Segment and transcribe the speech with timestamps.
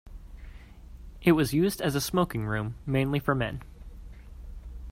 [1.21, 3.61] It was used as a smoking room mainly for men.